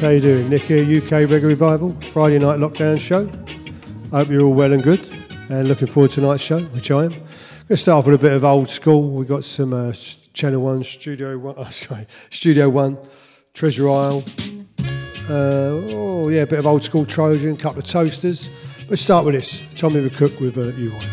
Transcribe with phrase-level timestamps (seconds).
[0.00, 0.48] how you doing?
[0.48, 3.30] Nick here, UK Reggae Revival, Friday night lockdown show.
[4.10, 5.06] I hope you're all well and good
[5.50, 7.10] and looking forward to tonight's show, which I am.
[7.10, 7.26] going
[7.68, 9.10] to start off with a bit of old school.
[9.10, 9.92] We've got some uh,
[10.32, 12.98] Channel 1, Studio 1, oh, sorry, Studio 1,
[13.52, 14.24] Treasure Isle.
[15.28, 18.48] Uh, oh, yeah, a bit of old school Trojan, a couple of toasters.
[18.88, 21.09] Let's start with this Tommy McCook with uh, UI.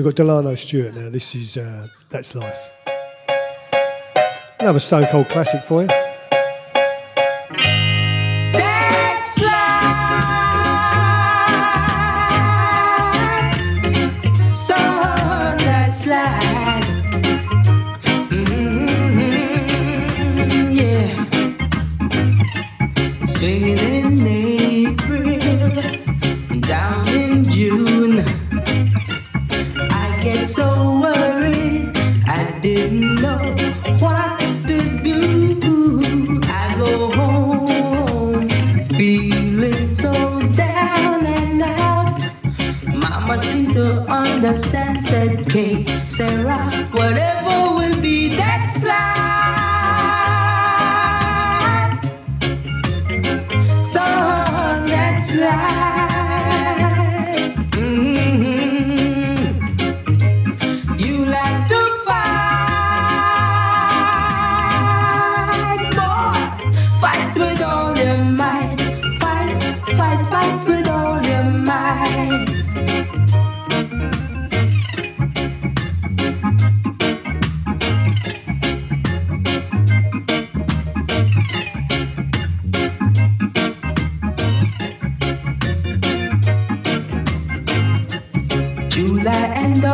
[0.00, 1.10] we've got Delano Stewart now.
[1.10, 2.70] This is uh, That's Life.
[4.58, 6.09] Another Stone Cold classic for you.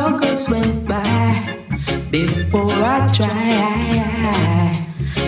[0.06, 1.66] august went by
[2.12, 3.34] before I try.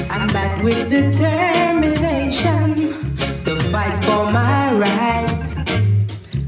[0.08, 2.62] I'm back with determination
[3.44, 5.38] to fight for my right.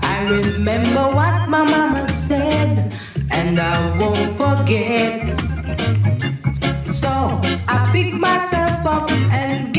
[0.00, 2.94] I remember what my mama said,
[3.32, 5.16] and I won't forget.
[7.00, 7.10] So
[7.74, 9.69] I pick myself up and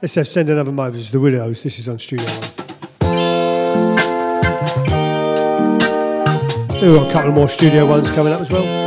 [0.00, 0.28] Let's have eh?
[0.28, 1.62] Send Another Moses, The Widows.
[1.62, 2.66] This is on Studio One.
[6.80, 8.85] We've got a couple more Studio Ones coming up as well.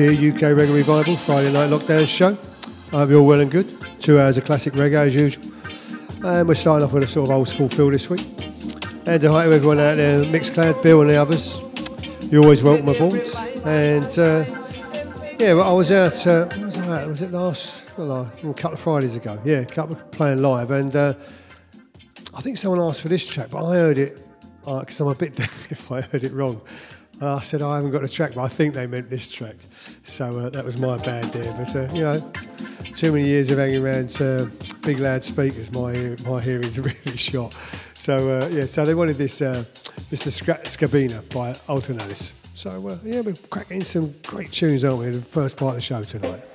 [0.00, 2.38] Here, UK Reggae Revival, Friday Night Lockdown show.
[2.90, 3.76] I hope you're well and good.
[4.00, 5.44] Two hours of classic reggae as usual.
[6.24, 8.26] And we're starting off with a sort of old school feel this week.
[9.06, 11.60] And hi to everyone out there, Mixcloud, Bill and the others.
[12.32, 13.28] You're always welcome aboard.
[13.66, 14.46] And uh,
[15.38, 19.16] yeah, well, I was out, uh, was Was it last, well, a couple of Fridays
[19.16, 19.38] ago?
[19.44, 20.70] Yeah, a couple of playing live.
[20.70, 21.12] And uh,
[22.34, 24.18] I think someone asked for this track, but I heard it
[24.60, 26.62] because uh, I'm a bit deaf if I heard it wrong.
[27.20, 29.56] And I said, I haven't got the track, but I think they meant this track.
[30.20, 31.50] So uh, that was my bad there.
[31.54, 32.20] But, uh, you know,
[32.94, 34.50] too many years of hanging around uh,
[34.82, 37.54] big loud speakers, my, my hearing's really shot.
[37.94, 39.64] So, uh, yeah, so they wanted this uh,
[40.10, 40.30] Mr.
[40.64, 42.34] Skabena by Alton Ellis.
[42.52, 45.80] So, yeah, we're cracking some great tunes, aren't we, in the first part of the
[45.80, 46.49] show tonight.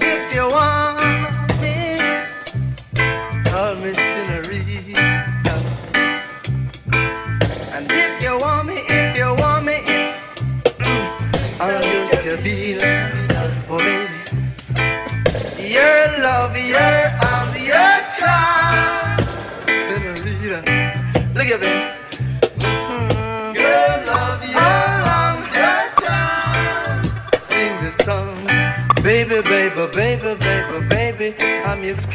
[0.00, 1.21] If you want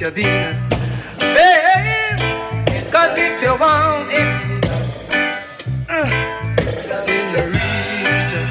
[0.07, 0.55] your cabina.
[1.19, 2.21] Baby,
[2.91, 4.65] cause if you want it,
[5.89, 6.41] uh,
[6.81, 8.41] senorita,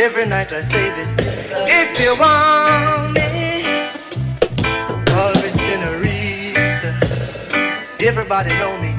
[0.00, 1.16] every night I say this.
[1.68, 3.62] If you want me,
[5.06, 6.94] call me senorita.
[8.00, 8.94] Everybody know me.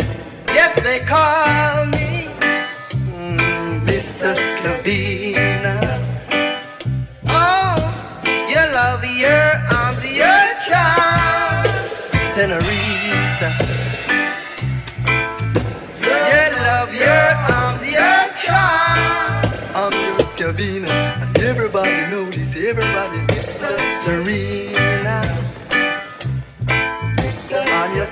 [0.47, 1.78] Yes, they call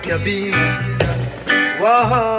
[0.07, 1.79] your Scavina.
[1.79, 2.36] Whoa,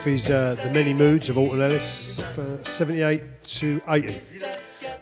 [0.00, 4.18] off his uh, The Many Moods of Alton Ellis, uh, 78 to 80.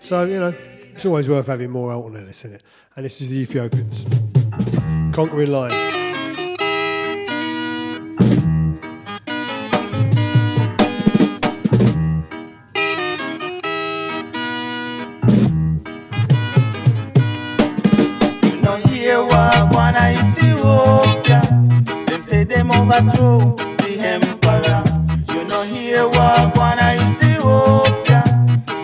[0.01, 0.53] So, you know,
[0.93, 2.65] it's always worth having more Alton Ellis in it.
[2.97, 4.05] And this is the Ethiopians.
[5.15, 5.73] Conquering Lion.
[20.11, 21.41] Ethiopia.
[22.07, 23.78] Them say them overthrow
[26.15, 28.23] walk one Ethiopia.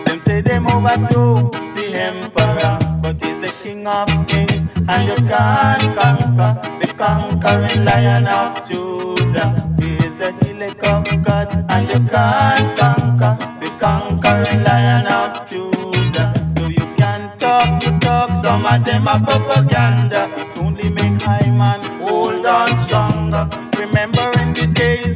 [0.05, 2.79] Them say them overthrow the emperor.
[3.01, 9.55] But he's the king of kings and you can't conquer the conquering lion of Judah.
[9.79, 16.33] He is the elect of God, and you can't conquer the conquering lion of Judah.
[16.57, 20.31] So you can talk, you talk, some of them are propaganda.
[20.37, 23.49] It only make high man hold on stronger.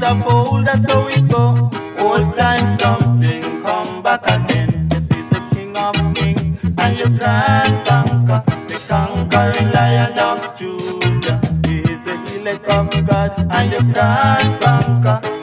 [0.01, 1.69] Of old, that's how we go.
[1.99, 4.87] Old time something come back again.
[4.87, 11.39] This is the King of Kings, and you can't conquer the conquering lion of Judah.
[11.67, 15.38] He is the elect of God, and you can't conquer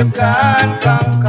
[0.00, 1.19] Can't conquer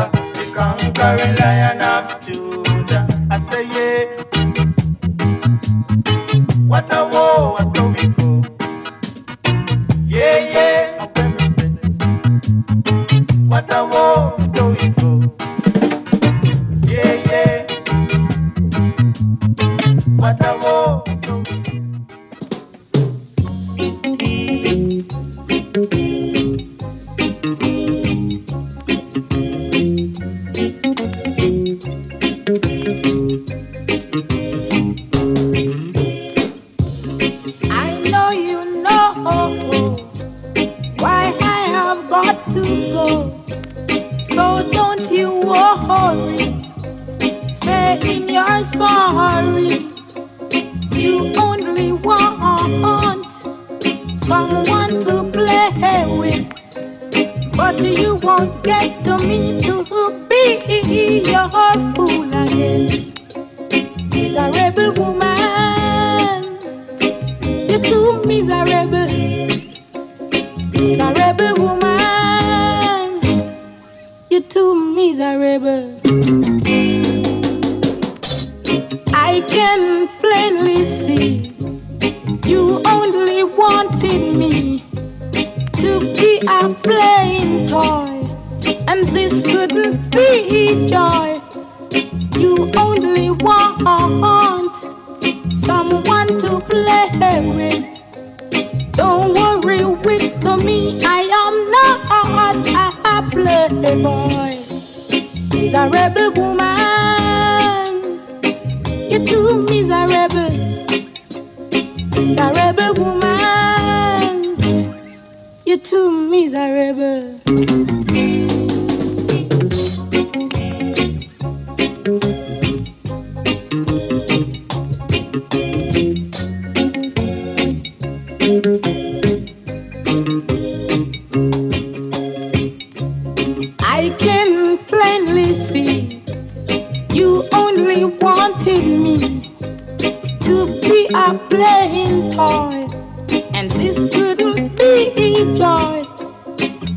[143.62, 146.04] and this couldn't be joy.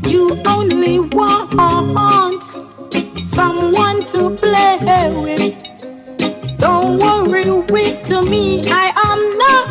[0.09, 2.41] You only want
[3.23, 4.79] someone to play
[5.23, 6.57] with.
[6.57, 9.65] Don't worry with me, I am not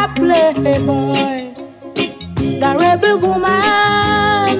[0.00, 1.54] a playboy.
[2.36, 4.58] Miserable woman,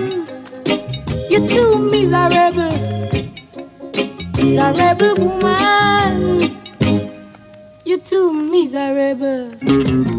[1.29, 2.77] you're too miserable.
[4.39, 6.19] Miserable woman,
[7.85, 10.18] you're too miserable.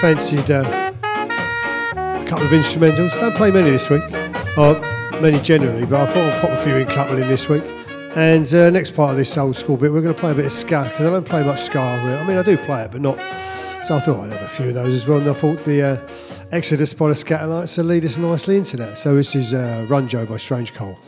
[0.00, 3.10] Fancied uh, a couple of instrumentals.
[3.20, 4.02] Don't play many this week,
[4.56, 4.80] or
[5.20, 7.62] many generally, but I thought I'd pop a few in, couple in this week.
[8.16, 10.46] And uh, next part of this old school bit, we're going to play a bit
[10.46, 11.80] of ska because I don't play much ska.
[11.80, 13.18] I mean, I do play it, but not.
[13.84, 15.18] So I thought I'd have a few of those as well.
[15.18, 16.08] And I thought the uh,
[16.50, 18.96] Exodus by the Skatalites will lead us nicely into that.
[18.96, 20.98] So this is uh, Run Joe by Stranger Cole.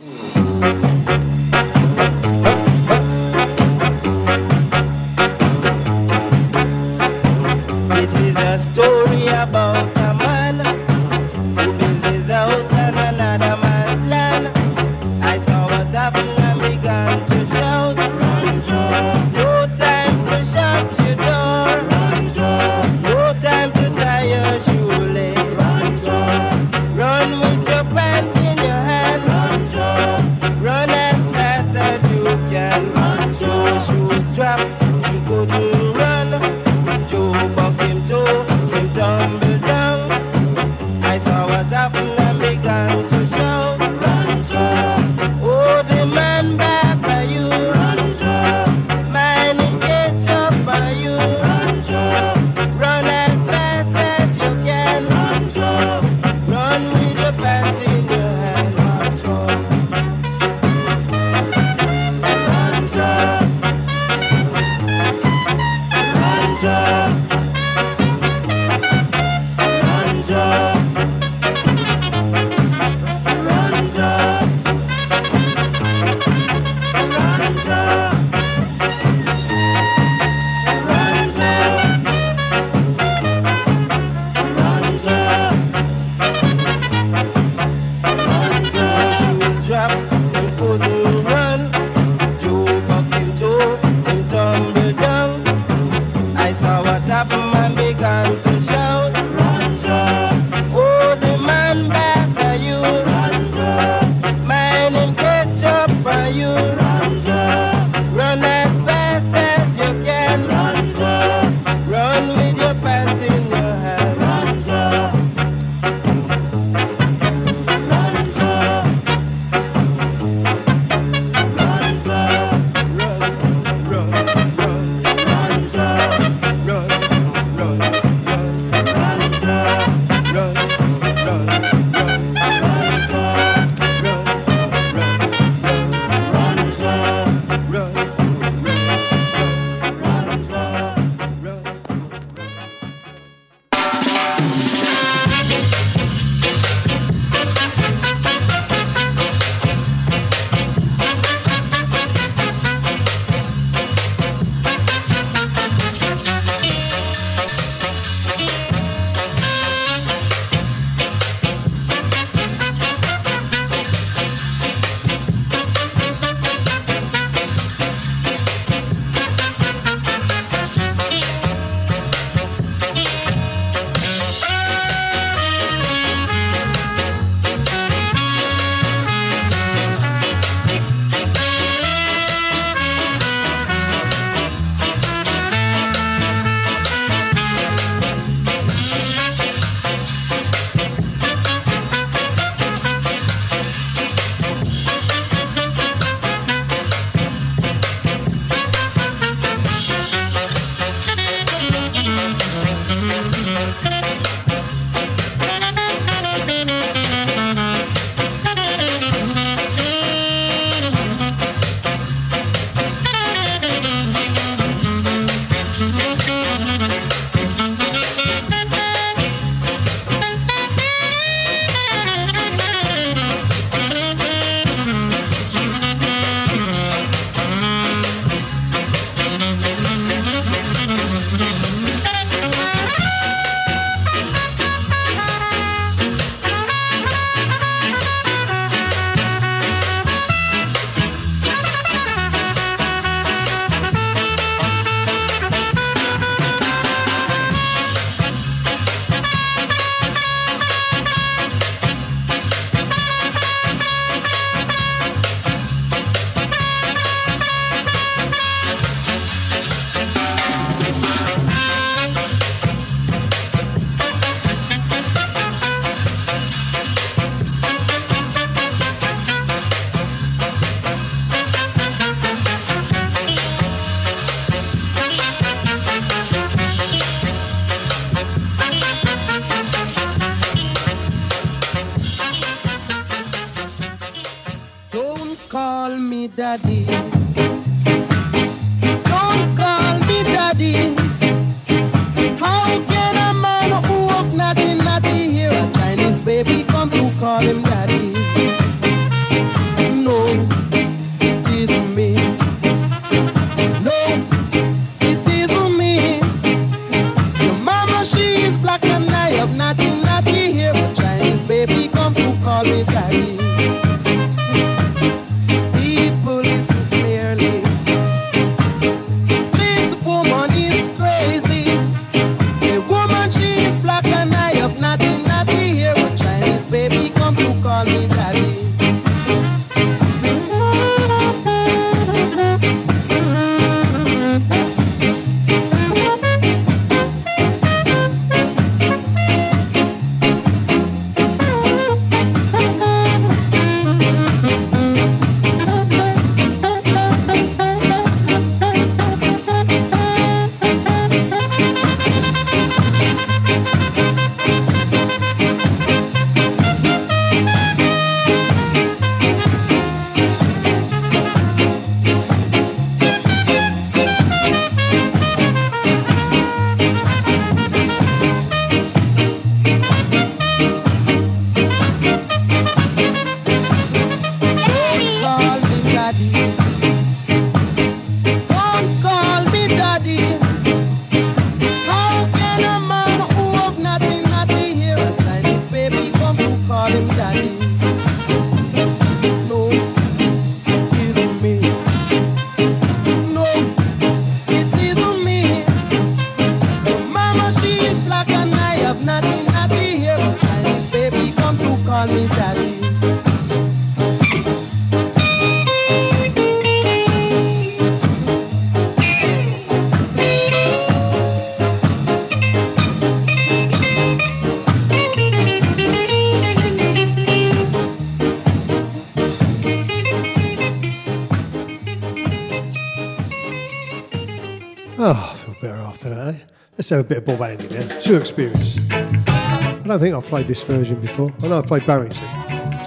[426.97, 428.01] have a bit of Bob Andy there.
[428.01, 428.77] She'll experience.
[428.89, 431.33] I don't think I've played this version before.
[431.41, 432.25] I know I've played Barrington.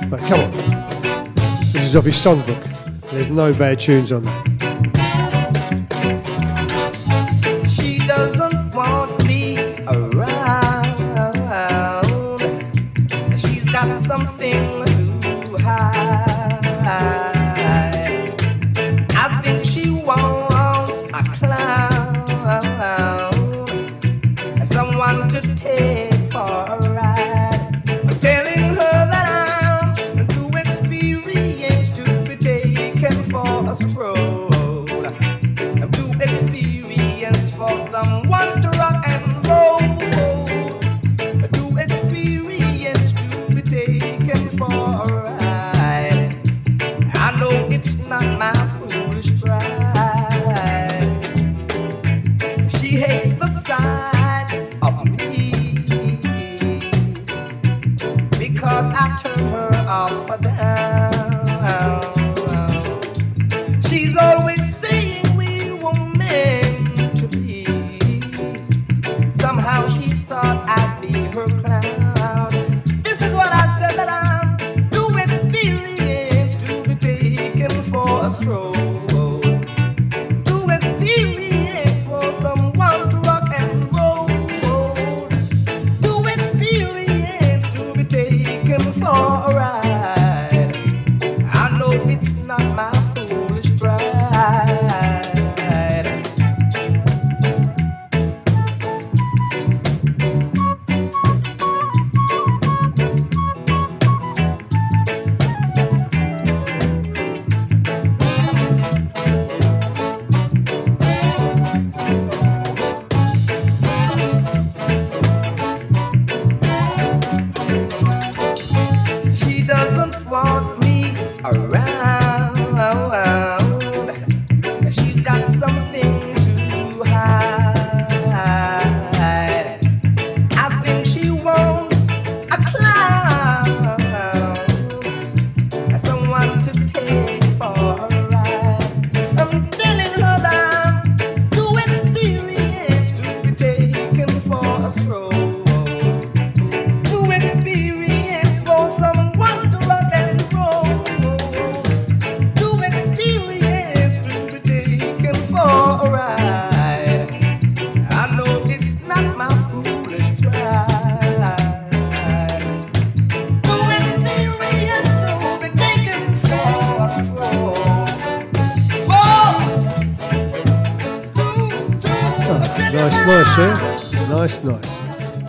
[0.09, 0.52] But come on.
[1.72, 3.11] This is obviously his songbook.
[3.11, 4.36] There's no bad tunes on that.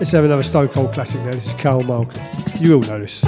[0.07, 1.31] Let's have another Stone Cold classic now.
[1.31, 2.21] This is Carl Malcolm.
[2.61, 3.19] You all know this.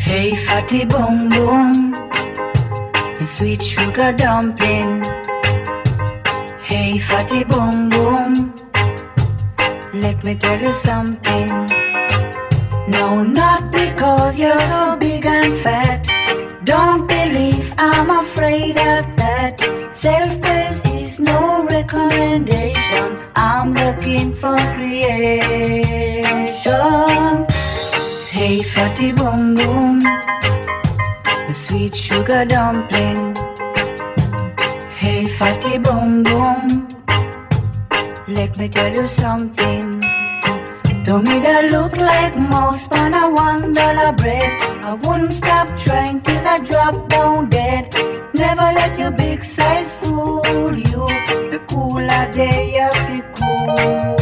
[0.00, 4.51] Hey, fatty boom boom, bum, sweet sugar dumb
[48.82, 50.42] like a big size fool.
[50.74, 51.06] You,
[51.52, 54.21] the cooler day I feel cool.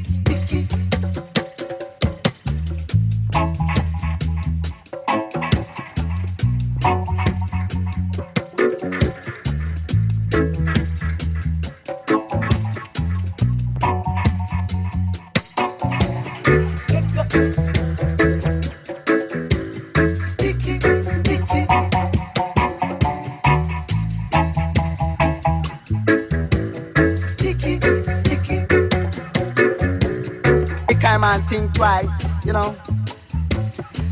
[31.81, 32.75] twice, you know.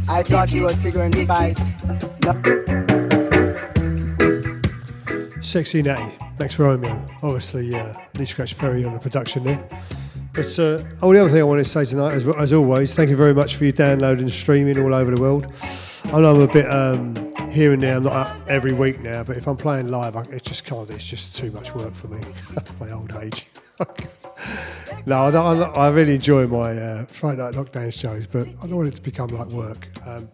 [0.09, 1.59] I thought you were cigarette and spice.
[5.47, 7.05] Sexy Natty, Max Romeo.
[7.21, 9.63] Obviously, uh, Lee Scratch Perry on the production there.
[10.33, 13.11] But uh, oh, the other thing I wanted to say tonight, as, as always, thank
[13.11, 15.45] you very much for your downloading and streaming all over the world.
[16.05, 19.23] I know I'm a bit um, here and there, I'm not up every week now,
[19.23, 22.07] but if I'm playing live, I, it just can't, it's just too much work for
[22.07, 22.23] me,
[22.79, 23.45] my old age.
[25.09, 28.75] no, I, I, I really enjoy my uh, Friday night lockdown shows, but I don't
[28.75, 29.87] want it to become like work.
[30.05, 30.29] Um,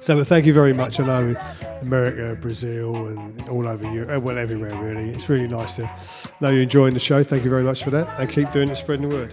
[0.00, 1.00] so, but thank you very much.
[1.00, 1.34] I know
[1.80, 5.08] America, Brazil, and all over Europe, well, everywhere really.
[5.10, 5.90] It's really nice to
[6.40, 7.24] know you're enjoying the show.
[7.24, 9.32] Thank you very much for that, and keep doing it, spreading the word.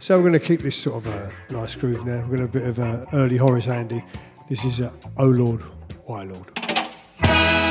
[0.00, 2.20] So, we're going to keep this sort of a nice groove now.
[2.28, 4.04] We're going to have a bit of uh, early Horace Andy.
[4.50, 5.62] This is uh, Oh Lord,
[6.04, 7.63] Why Lord.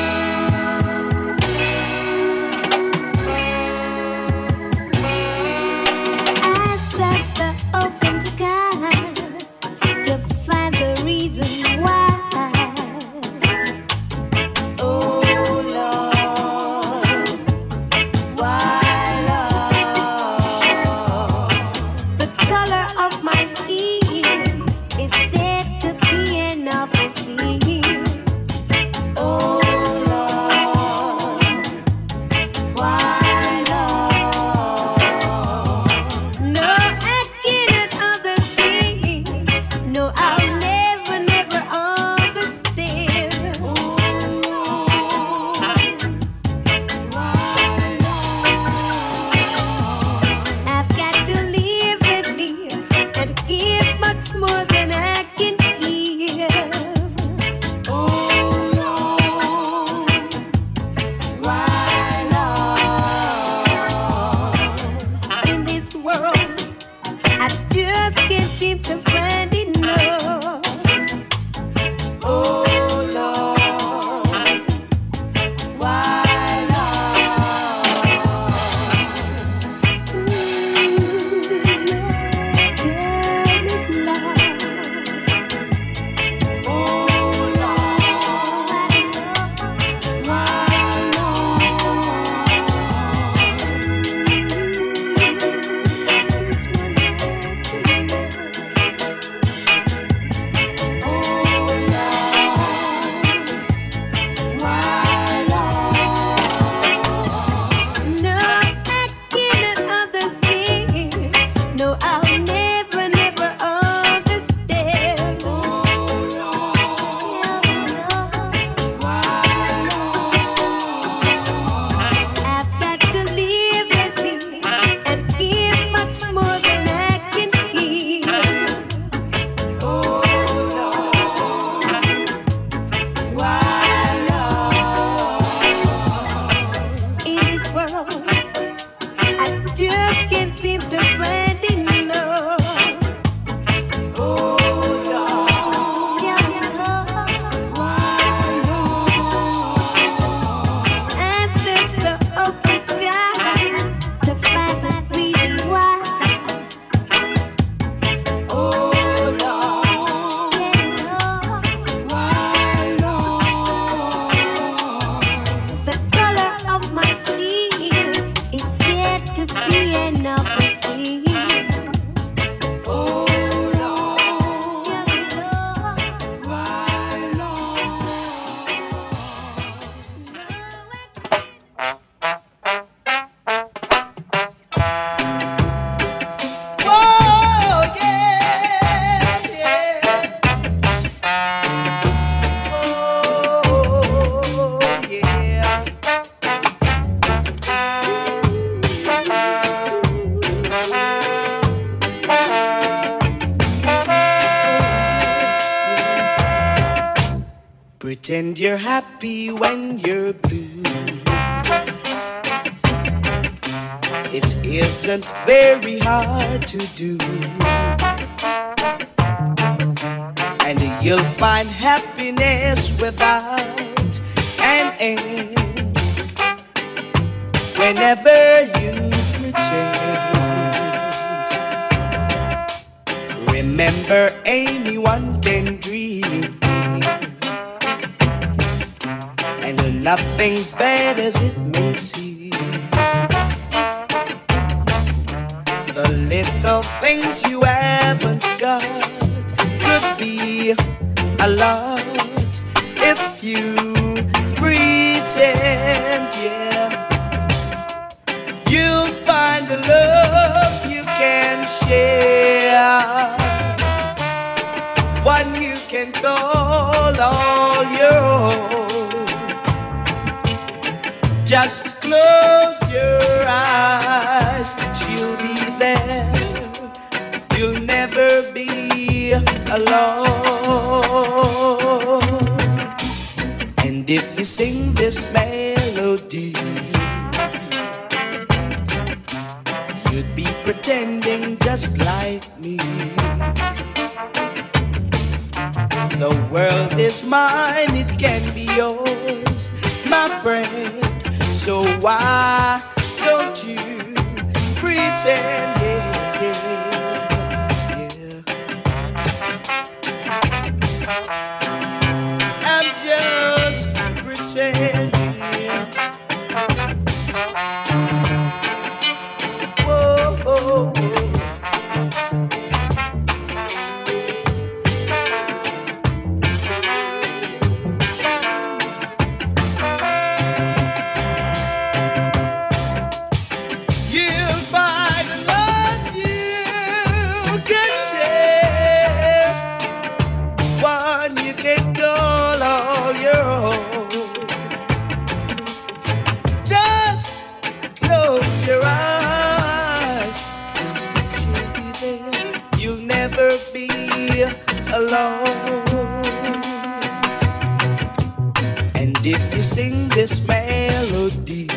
[360.23, 361.67] this melody.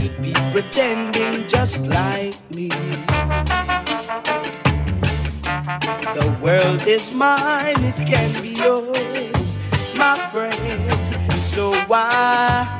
[0.00, 2.70] You'd be pretending just like me.
[6.16, 9.58] The world is mine, it can be yours,
[9.98, 10.54] my friend.
[11.32, 12.75] So why?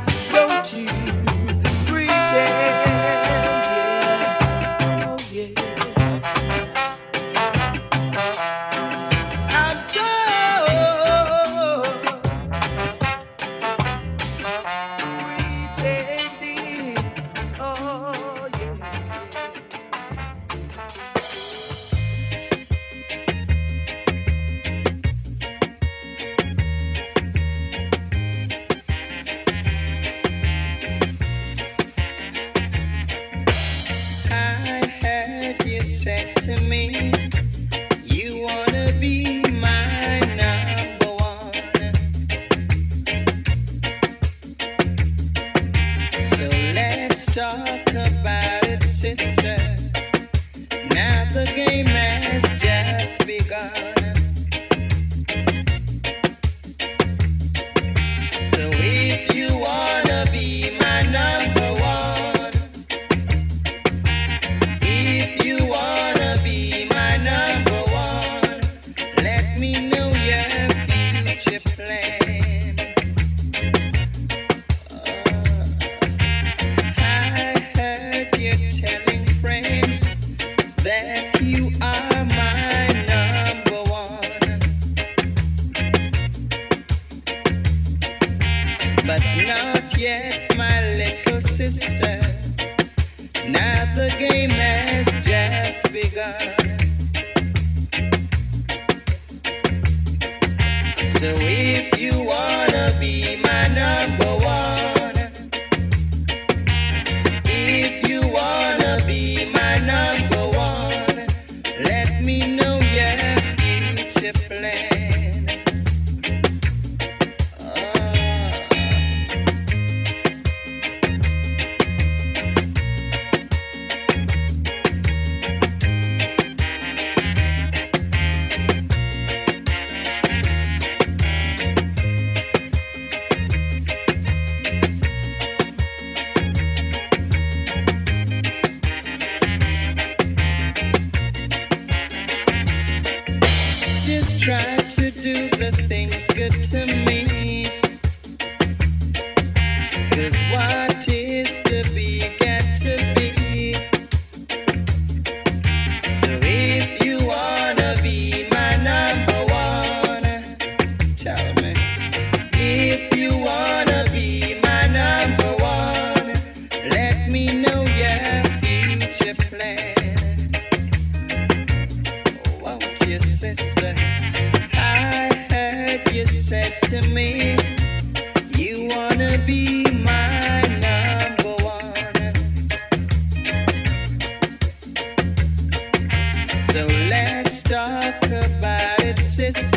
[186.77, 189.76] So let's talk about it, sister.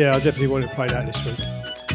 [0.00, 1.36] Yeah, I definitely want to play that this week.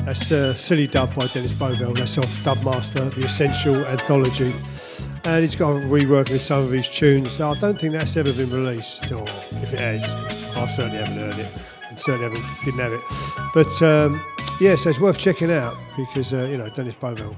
[0.05, 1.97] That's a silly dub by Dennis Bovell.
[1.97, 4.53] That's off Dubmaster, The Essential Anthology.
[5.23, 7.41] And he's got a reworking of some of his tunes.
[7.41, 10.13] I don't think that's ever been released, or if it has,
[10.55, 11.61] I certainly haven't heard it.
[11.89, 13.01] And certainly haven't, didn't have it.
[13.55, 14.21] But um,
[14.61, 17.35] yeah, so it's worth checking out because, uh, you know, Dennis Bovell,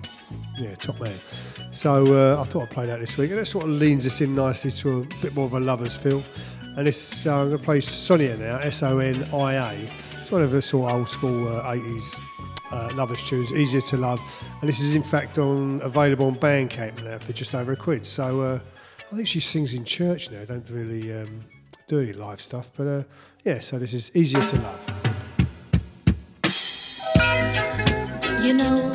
[0.60, 1.16] yeah, top man.
[1.72, 3.30] So uh, I thought I'd play that this week.
[3.30, 5.96] And that sort of leans us in nicely to a bit more of a lover's
[5.96, 6.22] feel.
[6.76, 9.90] And this, uh, I'm going to play Sonia now, S O N I A.
[10.30, 12.20] One of the sort of old school uh, 80s
[12.72, 14.22] uh, lovers tunes, easier to love.
[14.60, 18.06] And this is in fact on available on Bandcamp now for just over a quid.
[18.06, 18.60] So uh,
[19.12, 20.44] I think she sings in church now.
[20.44, 21.46] Don't really um,
[21.88, 23.04] do any live stuff, but uh,
[23.46, 23.60] yeah.
[23.60, 24.86] So this is easier to love.
[28.44, 28.92] You know,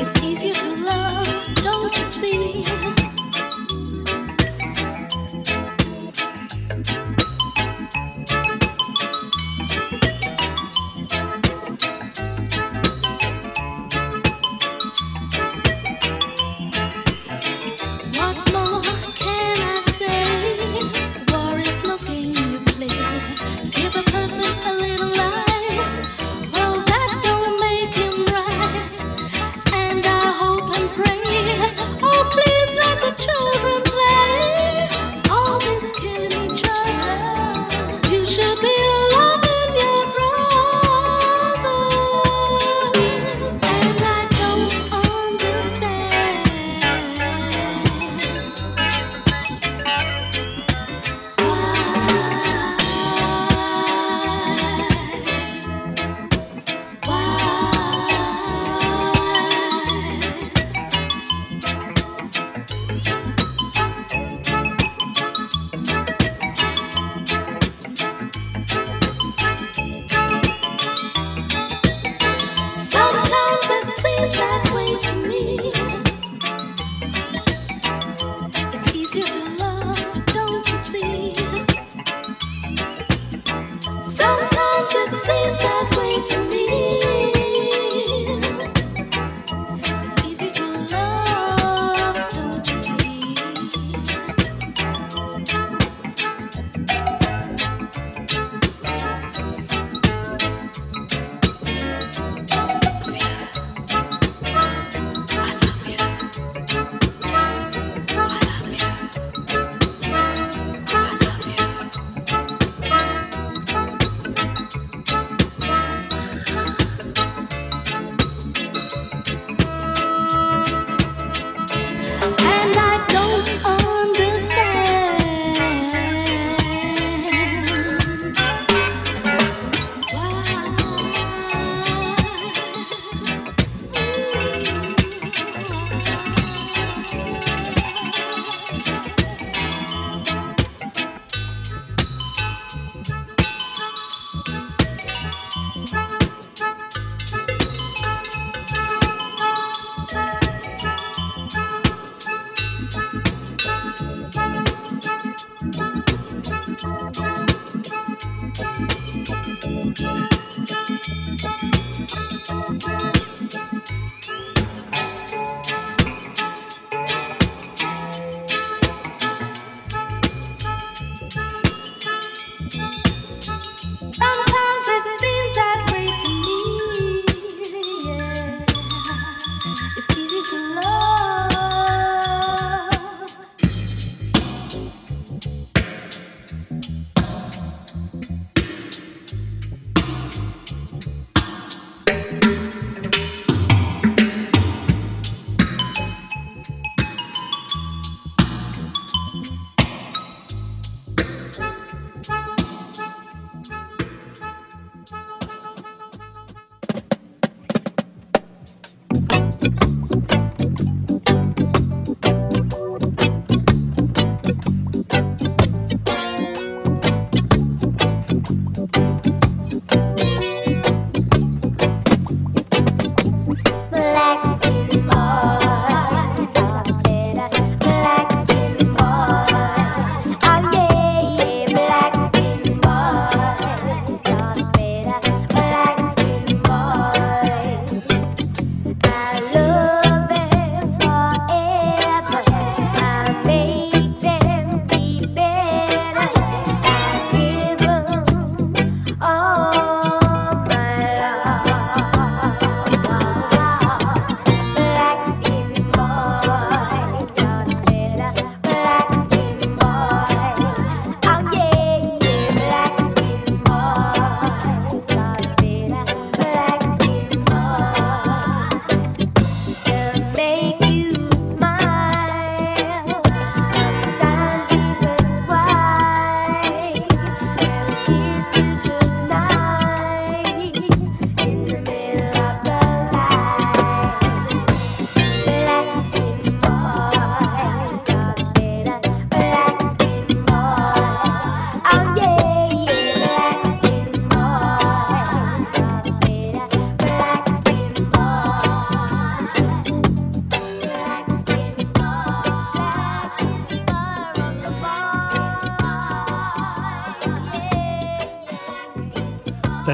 [0.00, 3.03] It's easier to love, don't you see?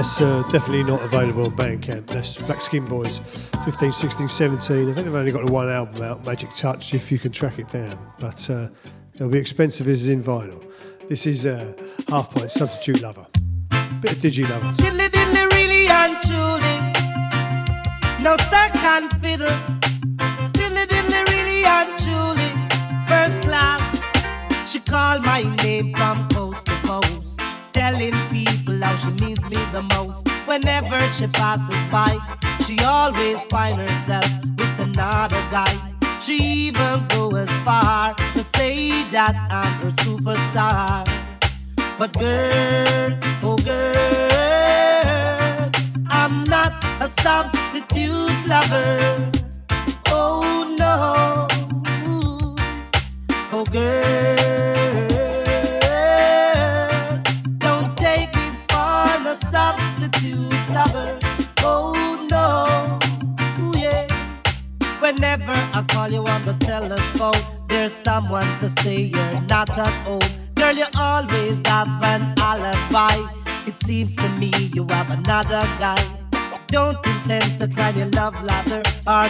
[0.00, 2.06] That's uh, definitely not available on Bandcamp.
[2.06, 3.20] That's Black Skin Boys,
[3.66, 4.88] 15, 16, 17.
[4.88, 7.58] I think they've only got the one album out, Magic Touch, if you can track
[7.58, 7.98] it down.
[8.18, 8.70] But uh,
[9.14, 10.64] it'll be expensive as in vinyl.
[11.10, 11.74] This is uh,
[12.08, 13.26] Half Pint Substitute Lover.
[14.00, 14.68] Bit of Digi Lover.
[14.68, 16.76] Diddly diddly really and truly.
[18.24, 19.79] No second fiddle.
[31.20, 32.16] She passes by,
[32.66, 34.24] she always finds herself
[34.56, 35.78] with another guy.
[36.18, 36.36] She
[36.68, 41.04] even go as far to say that I'm her superstar.
[41.98, 45.70] But girl, oh girl,
[46.08, 49.29] I'm not a substitute lover.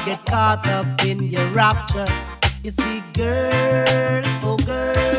[0.04, 2.06] Get caught up in your rapture.
[2.62, 5.09] You see, girl, oh girl,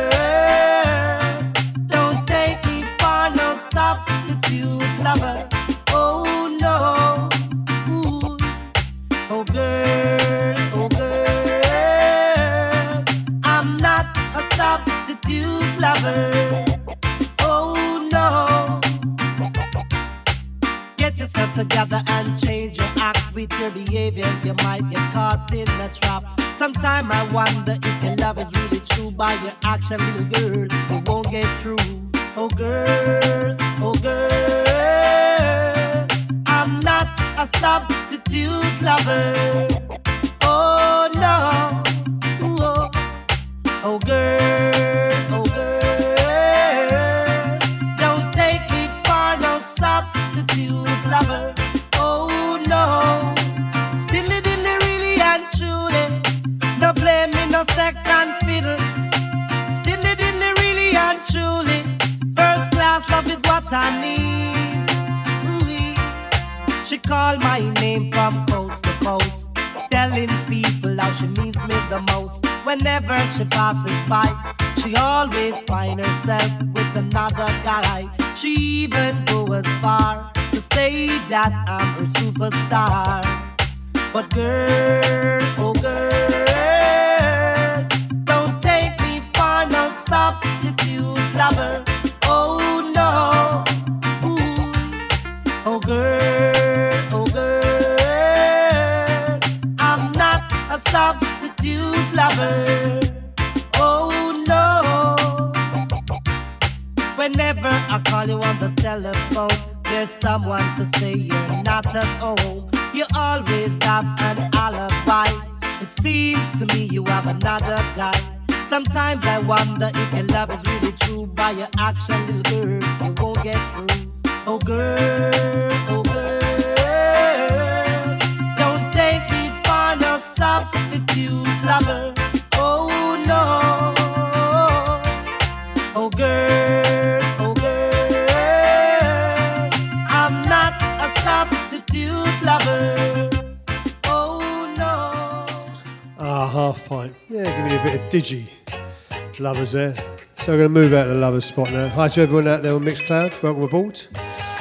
[150.71, 151.89] move out to the lovers spot now.
[151.89, 153.43] Hi to everyone out there on Mixcloud.
[153.43, 153.99] Welcome aboard.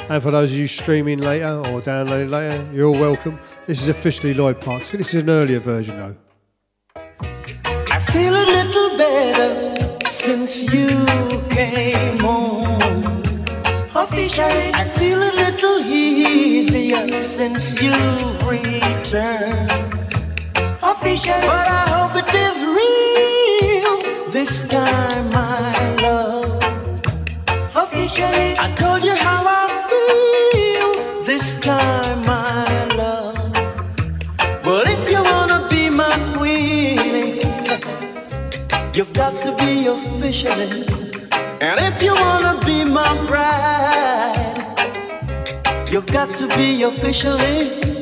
[0.09, 3.39] And for those of you streaming later or downloading later, you're all welcome.
[3.67, 4.93] This is officially Lloyd Parks.
[4.93, 6.17] I this is an earlier version though.
[7.65, 10.89] I feel a little better since you
[11.49, 13.05] came home.
[13.95, 19.95] Officially, I feel a little easier since you've returned.
[20.83, 25.31] Officially, but I hope it is real this time.
[25.33, 25.80] Officially,
[28.23, 33.53] I told you how I feel this time, my love.
[34.65, 37.41] But if you wanna be my queen,
[38.95, 40.85] you've got to be officially.
[41.61, 44.67] And if you wanna be my bride,
[45.91, 46.83] you've got to be.
[46.83, 48.00] Officially,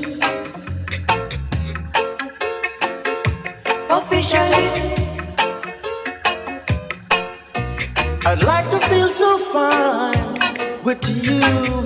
[10.88, 11.40] with you,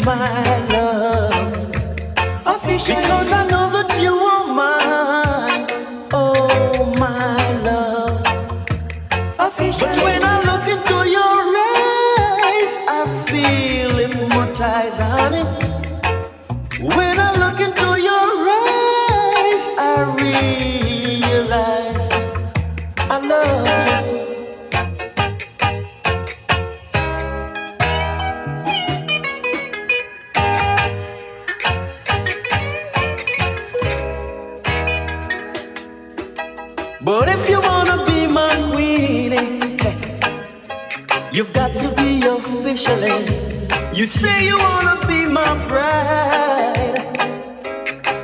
[0.05, 1.75] my love.
[2.47, 3.03] Officially.
[3.03, 3.62] Because I know.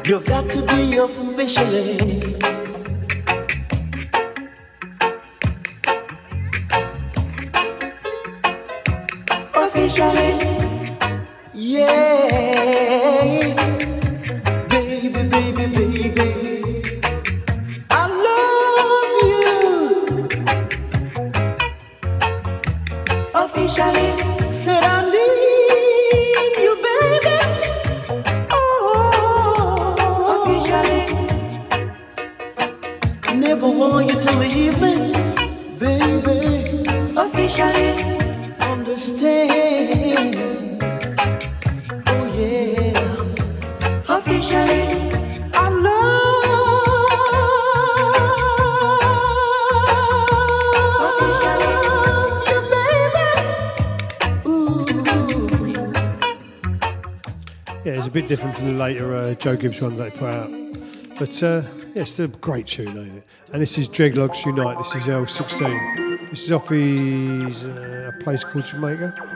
[0.09, 2.68] You've got to be officially
[59.39, 60.51] Joe Gibbs ones they put out.
[61.19, 61.63] But uh,
[61.95, 63.25] yeah, it's a great tune, ain't it?
[63.53, 64.79] And this is Dreadlocks Unite.
[64.79, 66.31] This is L16.
[66.31, 69.28] This is off his uh, place called Jamaica.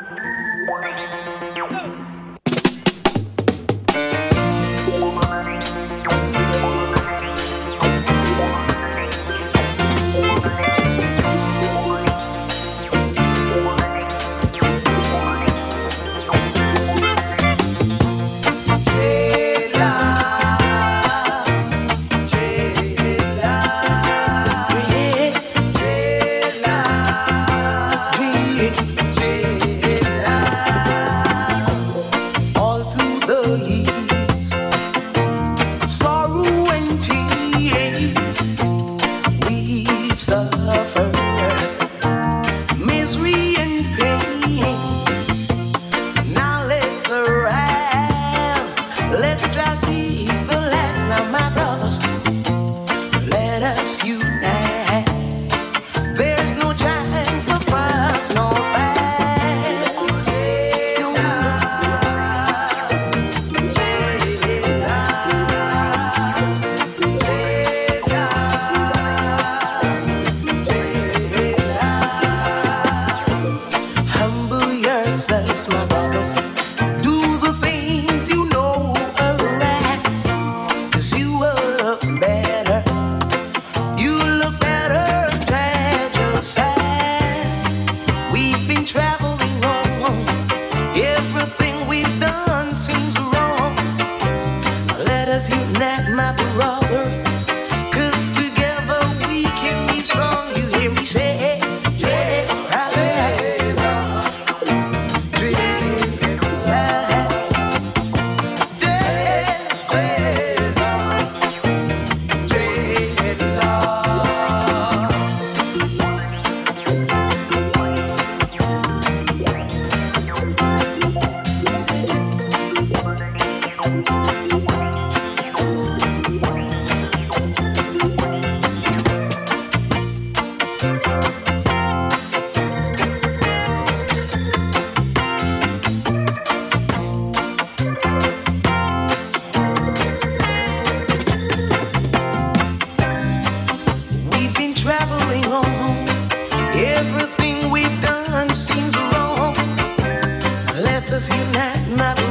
[151.30, 152.21] you let my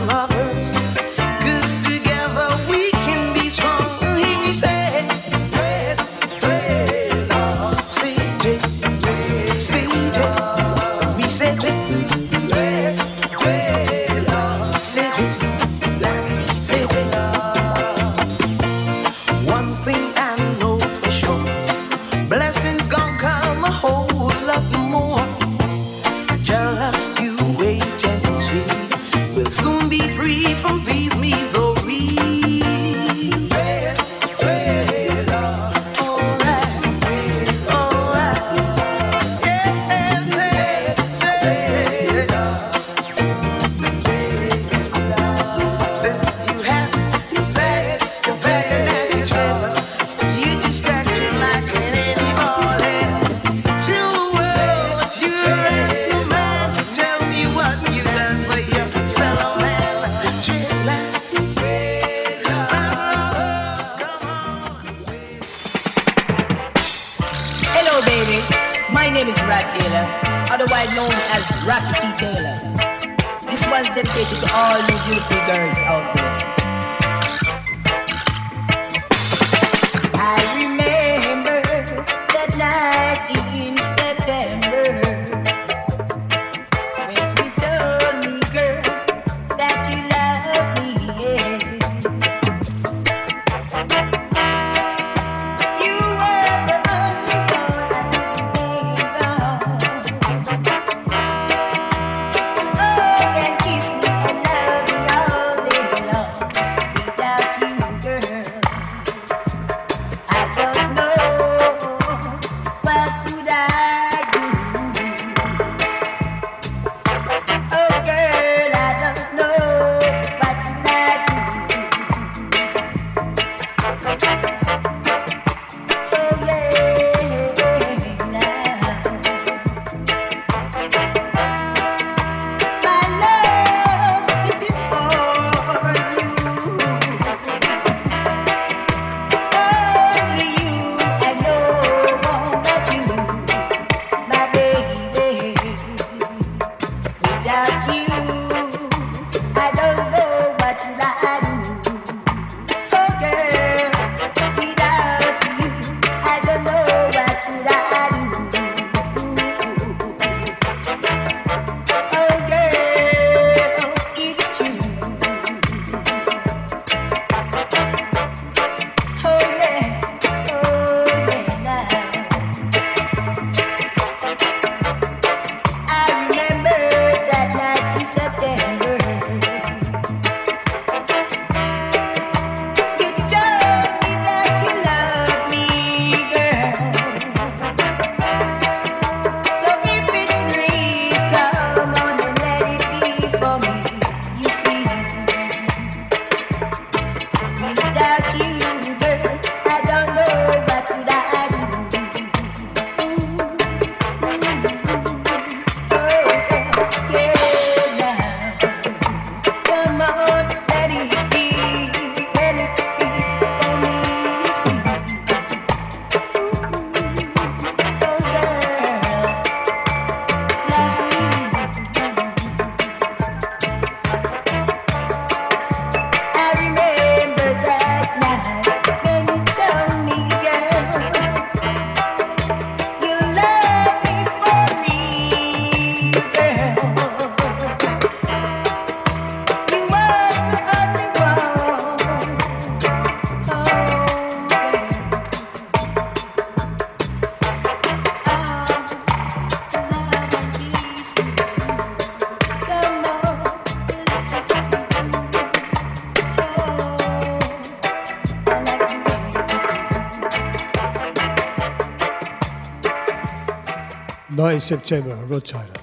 [264.62, 265.74] September, Rod Taylor.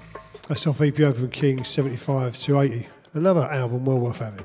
[0.47, 2.87] That's off EP Open King 75 to 80.
[3.15, 4.45] Another album well worth having.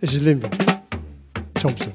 [0.00, 0.82] This is Linval
[1.54, 1.93] Thompson.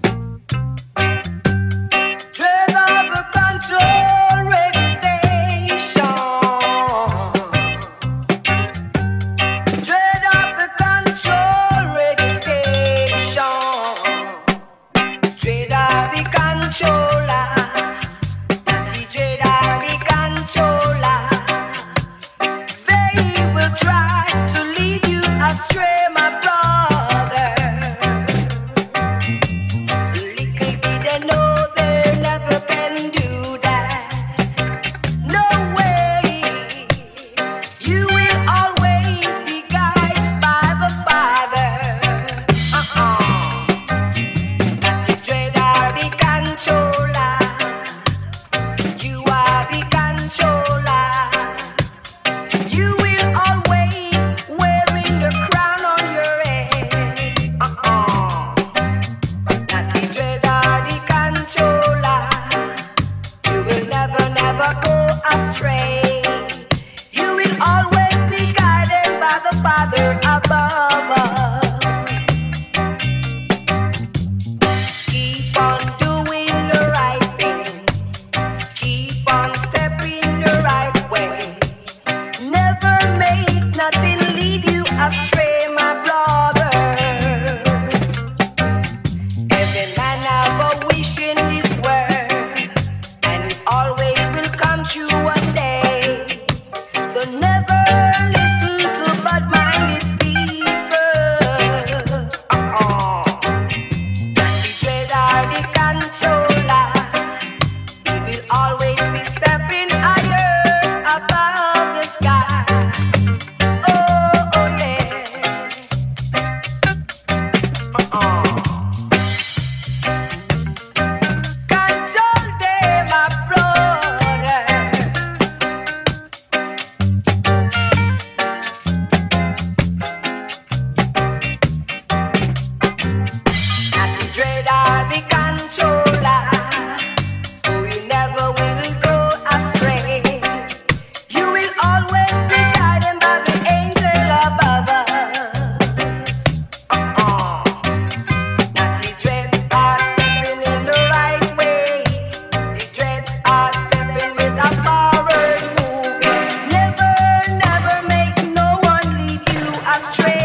[159.91, 160.39] I'm astray.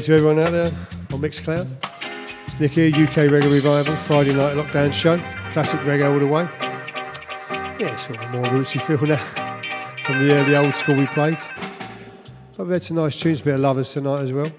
[0.00, 0.72] Hey to everyone out there
[1.12, 1.70] on Mixcloud.
[2.46, 5.18] It's Nick here, UK Reggae Revival, Friday night lockdown show.
[5.50, 6.48] Classic reggae all the way.
[7.78, 9.16] Yeah, sort of a more rootsy feel now
[10.06, 11.36] from the early old school we played.
[12.56, 14.50] But we've had some nice tunes, a bit of lovers tonight as well.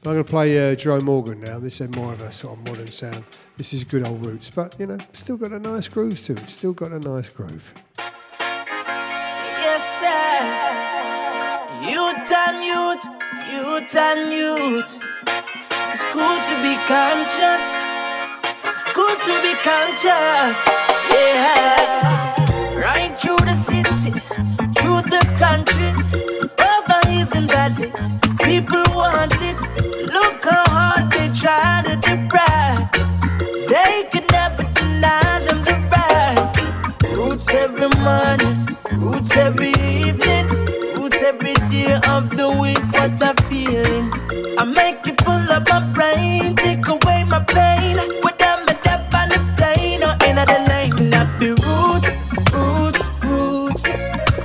[0.00, 1.58] But I'm going to play uh, Jerome Morgan now.
[1.58, 3.24] This is more of a sort of modern sound.
[3.56, 6.48] This is good old roots, but you know, still got a nice groove to it.
[6.48, 7.74] Still got a nice groove.
[9.58, 10.83] Yes, sir.
[11.86, 13.04] Youth and youth,
[13.52, 14.98] youth and youth.
[15.92, 17.64] It's good to be conscious.
[18.64, 20.58] It's good to be conscious.
[21.12, 22.74] Yeah.
[22.74, 24.12] Right through the city,
[24.76, 25.90] through the country,
[26.58, 27.50] over hills and.
[28.40, 29.56] People want it.
[30.12, 32.90] Look how hard they try to deprive.
[33.68, 37.12] They could never deny them the right.
[37.12, 39.83] Roots every morning, roots every
[43.04, 44.10] What a feeling!
[44.56, 47.96] I make it full of my brain, take away my pain.
[48.24, 52.08] Without me death on the plane or in the lane of the roots,
[52.54, 53.82] roots, roots.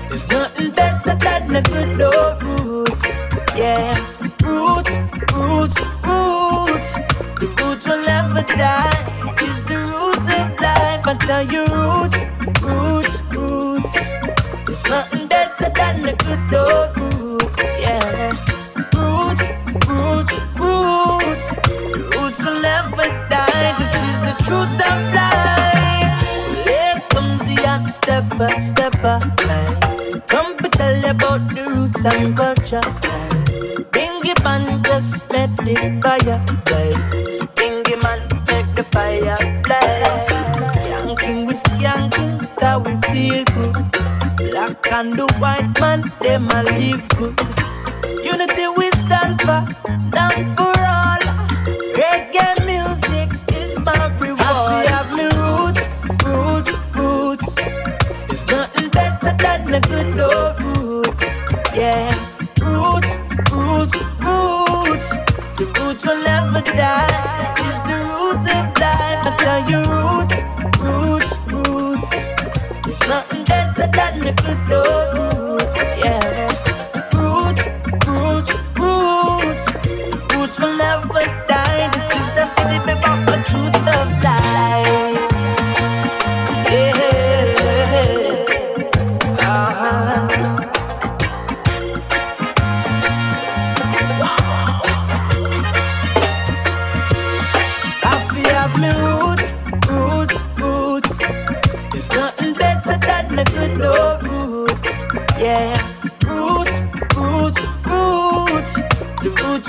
[0.09, 3.05] There's nothing better than a good old roots.
[3.55, 3.95] Yeah,
[4.43, 4.91] roots,
[5.31, 6.91] roots, roots.
[7.39, 8.91] The roots will never die.
[9.39, 11.07] It's the root of life.
[11.07, 12.19] I tell you, roots,
[12.61, 13.93] roots, roots.
[14.65, 16.88] There's nothing better than a good old
[29.01, 30.21] man.
[30.27, 32.81] Come to tell you about the roots and culture.
[33.91, 37.37] Bingy man just met the fire blaze.
[37.55, 40.69] Bingy man make the fire blaze.
[40.69, 44.51] Skanking we skanking, cause we feel good.
[44.51, 47.68] Black and the white man, them a live good.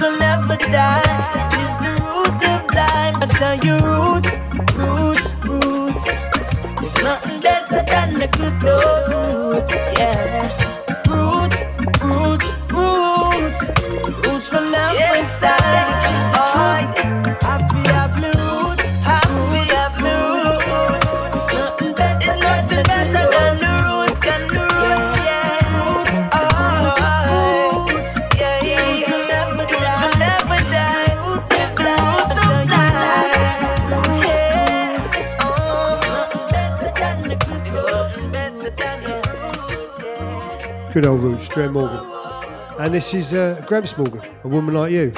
[0.01, 1.03] Will never die.
[1.61, 3.17] It's the root of life.
[3.23, 4.33] I tell you, roots,
[4.75, 6.05] roots, roots.
[6.81, 9.20] There's nothing better than a good old
[41.01, 41.99] Good old roots, Jerome Morgan.
[42.79, 45.15] And this is uh, Gramps Morgan, a woman like you.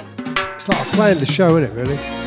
[0.55, 2.22] It's like I planned the show, isn't it, really?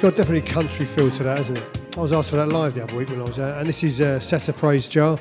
[0.00, 1.64] got definitely country feel to that, hasn't it?
[1.96, 3.82] I was asked for that live the other week when I was out, and this
[3.82, 5.18] is uh, a Set Praise Jar.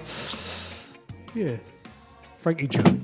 [1.35, 1.57] Yeah,
[2.37, 2.98] Frankie Jones.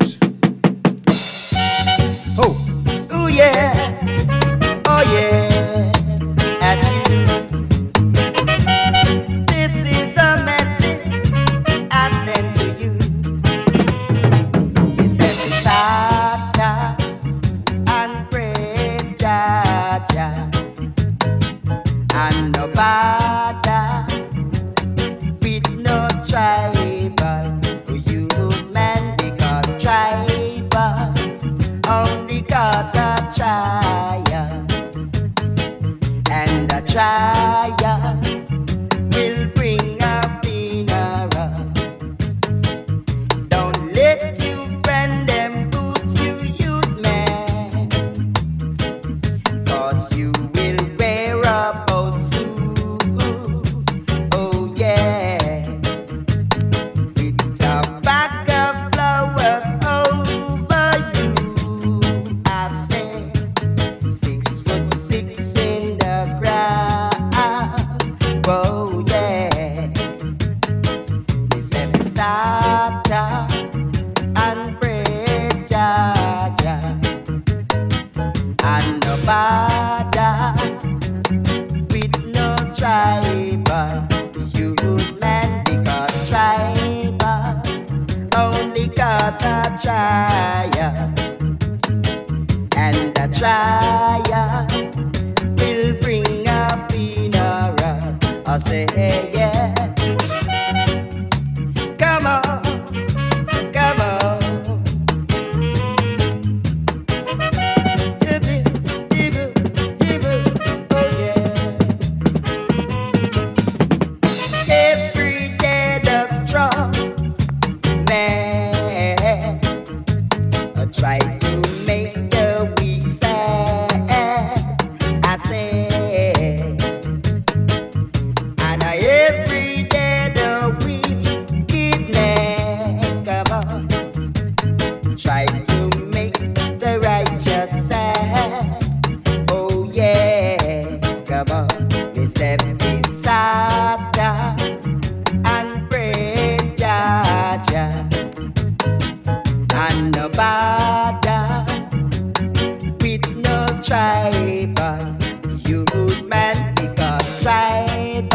[154.45, 158.30] You would man because I'm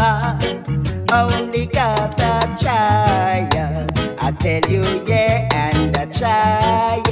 [1.13, 3.99] only cause a child.
[4.19, 7.10] I tell you, yeah, and I try.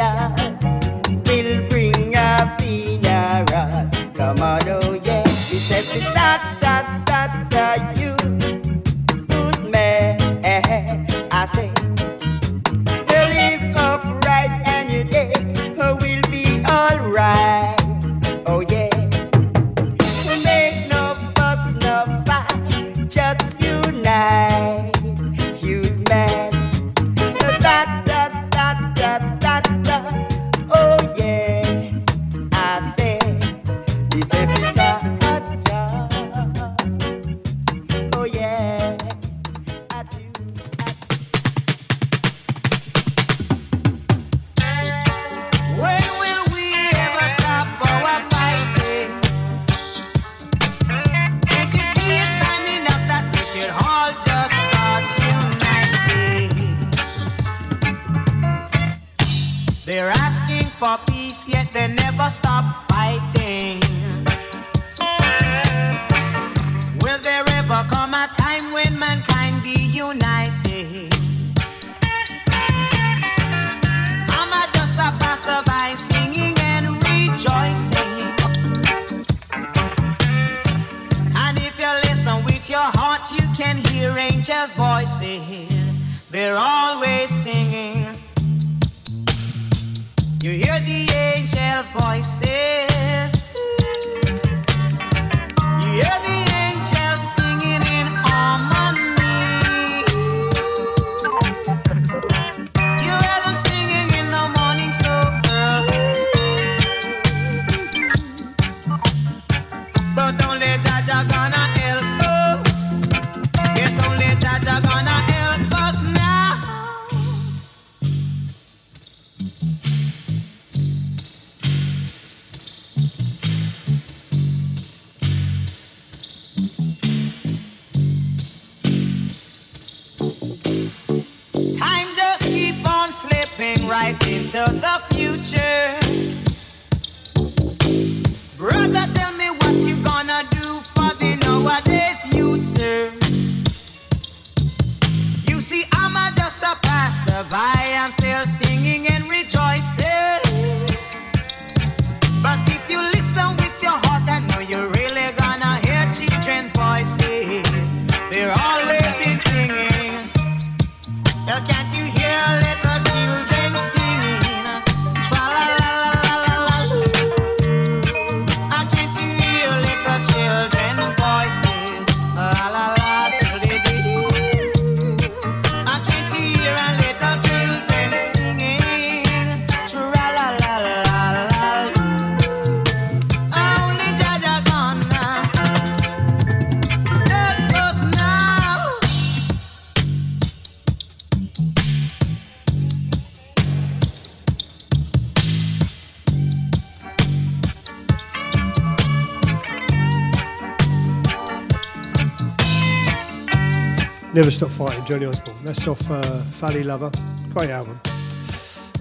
[205.08, 205.56] Johnny Osbourne.
[205.64, 206.20] That's off uh,
[206.60, 207.10] Fally Lover.
[207.54, 207.98] Great album.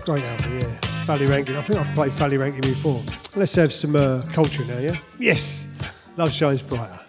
[0.06, 0.80] Great album, yeah.
[1.06, 3.04] Fally Ranking." I think I've played Fally Ranking" before.
[3.36, 4.96] Let's have some uh, culture now, yeah?
[5.20, 5.68] Yes!
[6.16, 7.02] Love shines brighter.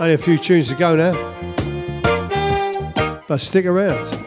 [0.00, 1.12] Only a few tunes to go now.
[3.28, 4.25] But stick around.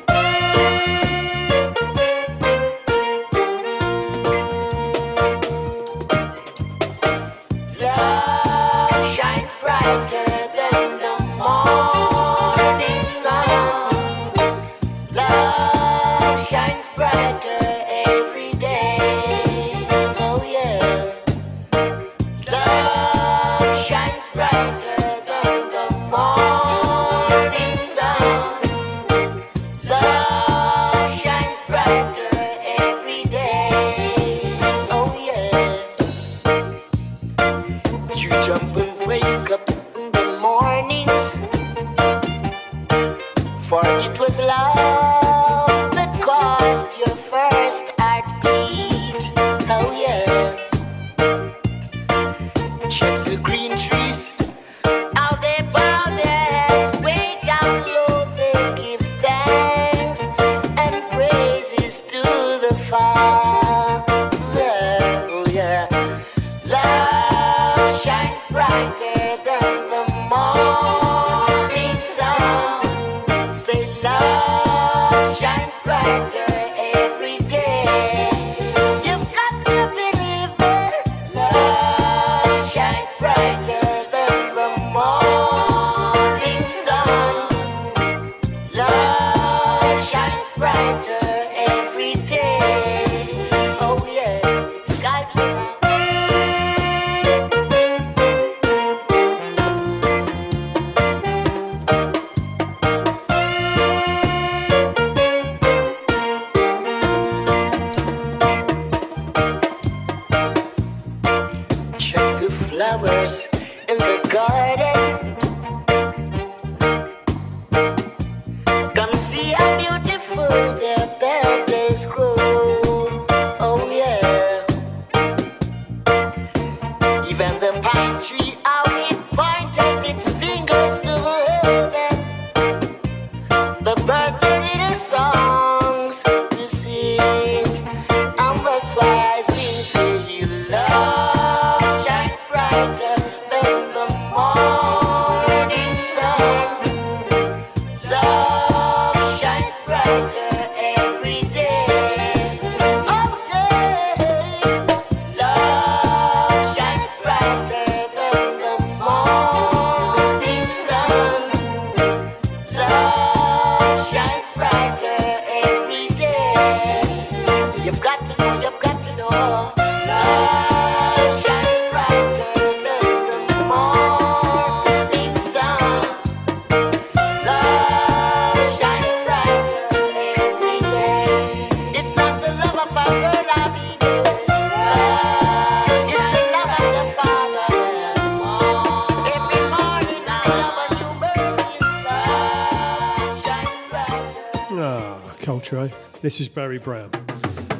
[196.30, 197.10] This is Barry Brown.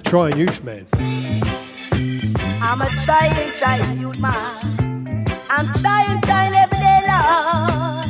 [0.06, 0.88] Try and youth man.
[2.60, 5.24] I'm a trying, trying youth man.
[5.52, 8.08] I'm trying, trying every day, Lord.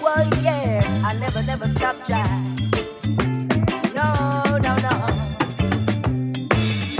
[0.00, 2.56] Well, yes, I never, never stop trying.
[3.94, 4.10] No,
[4.56, 5.06] no, no.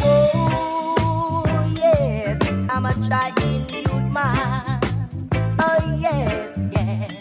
[0.03, 2.39] Oh, yes,
[2.69, 3.35] I'm a trying
[3.71, 4.79] youth man.
[5.59, 7.15] Oh, yes, yes.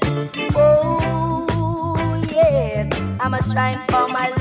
[0.58, 4.39] Oh, yes, I'm a trying for my living.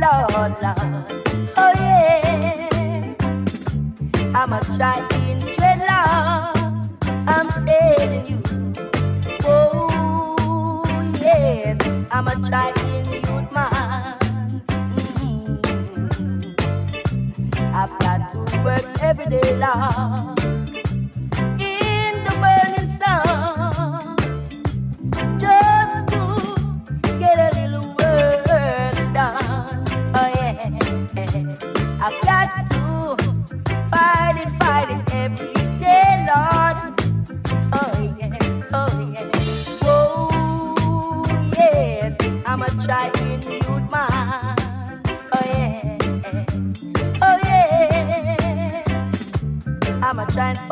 [0.00, 1.06] Lord, Lord.
[1.56, 3.16] Oh, yes.
[4.34, 6.88] I'm a trying dreadlock.
[7.28, 8.42] I'm telling you.
[9.44, 10.84] Oh,
[11.20, 11.78] yes.
[12.10, 14.62] I'm a trying youth man.
[14.96, 16.54] Mhm.
[17.74, 20.36] I've got to work every day long.
[50.36, 50.69] I'm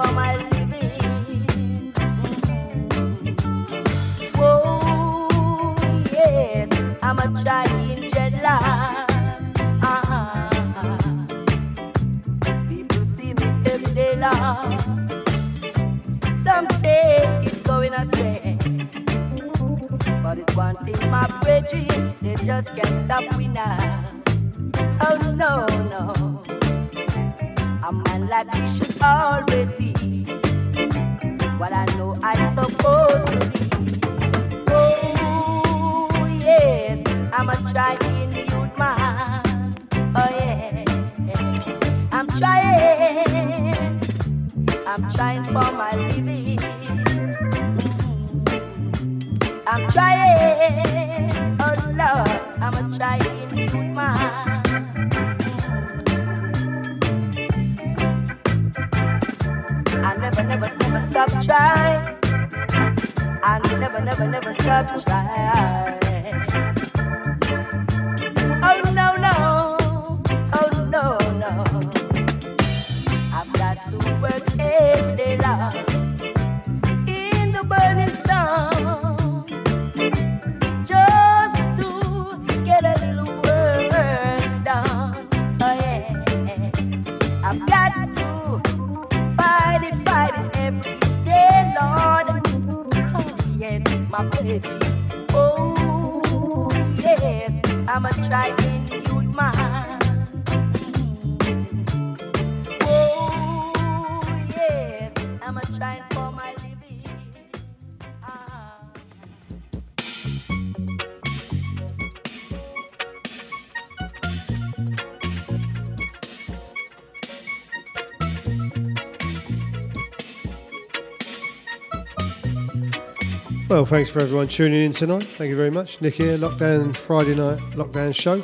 [123.78, 125.22] Well, thanks for everyone tuning in tonight.
[125.22, 126.00] Thank you very much.
[126.00, 128.42] Nick here, Lockdown Friday night Lockdown show.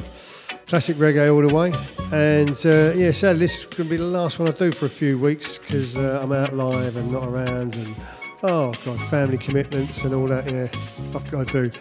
[0.68, 1.72] Classic reggae all the way.
[2.12, 4.86] And uh, yeah, sadly, this is going to be the last one I do for
[4.86, 7.74] a few weeks because uh, I'm out live and not around.
[7.74, 7.96] And
[8.44, 10.48] oh, God, family commitments and all that.
[10.48, 10.68] Yeah,
[11.16, 11.78] I've got to do.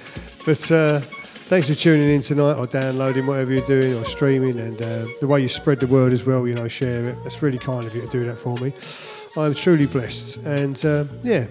[0.48, 4.58] But uh, thanks for tuning in tonight or downloading, whatever you're doing, or streaming.
[4.58, 7.18] And uh, the way you spread the word as well, you know, share it.
[7.22, 8.74] That's really kind of you to do that for me.
[9.38, 10.38] I'm truly blessed.
[10.38, 11.46] And uh, yeah,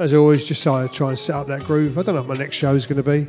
[0.00, 1.98] as always, just try, try and set up that groove.
[1.98, 3.28] I don't know what my next show is going to be.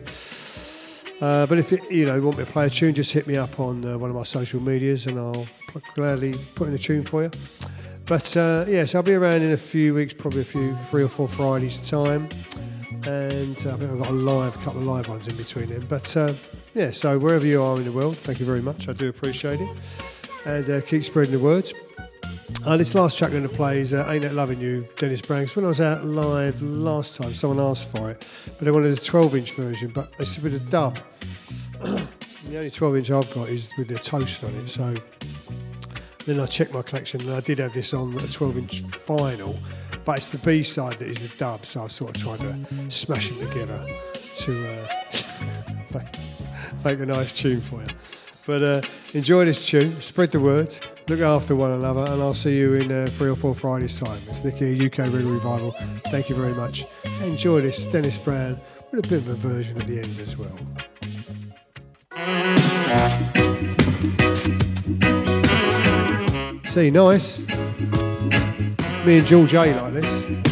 [1.19, 3.35] Uh, but if it, you know want me to play a tune, just hit me
[3.35, 5.45] up on uh, one of my social medias, and I'll
[5.93, 7.31] gladly put in a tune for you.
[8.05, 11.09] But uh, yes, I'll be around in a few weeks, probably a few three or
[11.09, 12.27] four Fridays time,
[13.05, 15.85] and uh, I think I've got a live couple of live ones in between them.
[15.87, 16.33] But uh,
[16.73, 18.87] yeah, so wherever you are in the world, thank you very much.
[18.87, 19.69] I do appreciate it,
[20.45, 21.71] and uh, keep spreading the word.
[22.63, 25.21] Uh, this last track I'm going to play is uh, Ain't That Loving You, Dennis
[25.21, 25.45] Brown.
[25.47, 28.95] 'Cause when I was out live last time, someone asked for it, but they wanted
[28.95, 30.99] a 12 inch version, but they said with a dub.
[31.81, 34.93] the only 12 inch I've got is with the toast on it, so
[36.25, 39.57] then I checked my collection and I did have this on a 12 inch vinyl,
[40.05, 42.91] but it's the B side that is the dub, so I sort of tried to
[42.91, 43.83] smash them together
[44.37, 44.87] to uh,
[45.95, 47.87] make, make a nice tune for you.
[48.45, 48.81] But uh,
[49.15, 52.91] enjoy this tune, spread the word, Look after one another, and I'll see you in
[52.91, 54.19] uh, three or four Fridays' time.
[54.27, 55.71] It's Nicky, UK Reggae Revival.
[56.05, 56.85] Thank you very much.
[57.21, 58.59] Enjoy this Dennis Brown
[58.91, 60.57] with a bit of a version at the end as well.
[66.71, 67.39] See, nice.
[69.05, 70.51] Me and George A like this.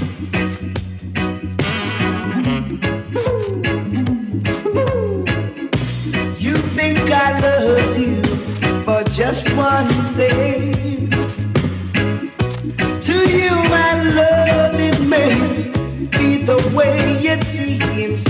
[7.21, 7.88] I love
[9.19, 10.71] just one day.
[13.01, 15.35] To you, my love, it may
[16.17, 18.28] be the way it seems.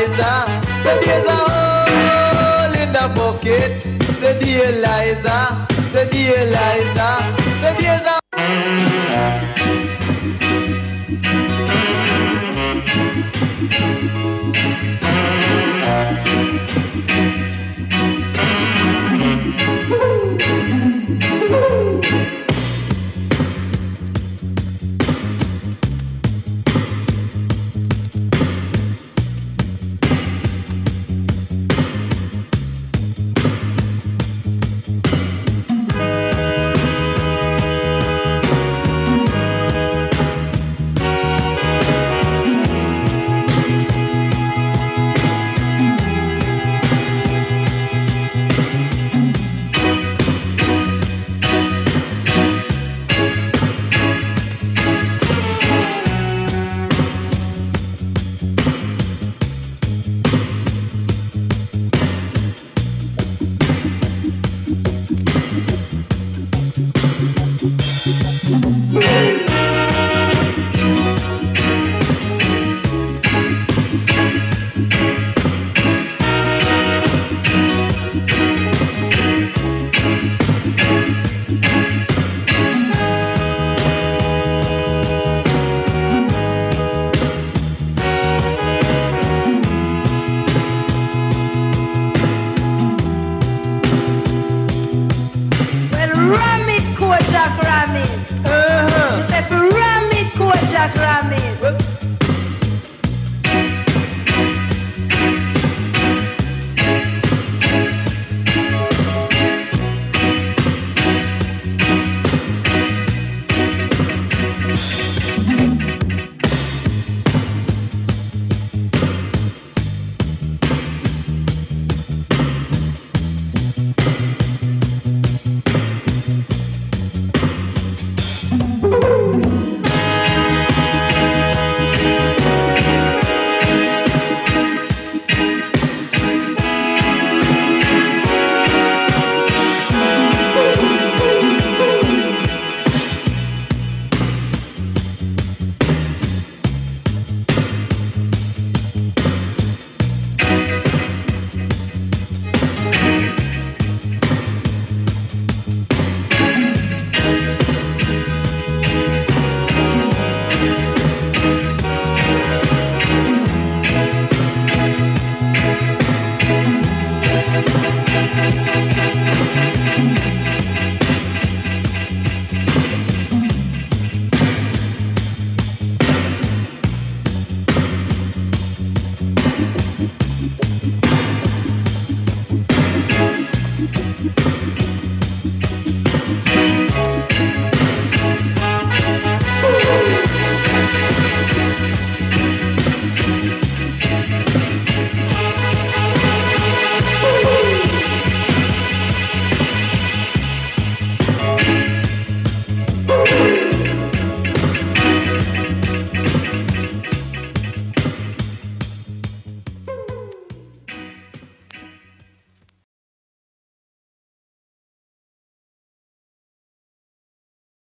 [0.00, 3.82] Eliza, say there's a hole in the bucket.
[4.18, 7.08] Said the Eliza, Said the Eliza,
[7.60, 8.20] Said there's a